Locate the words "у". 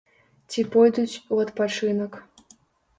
1.37-1.41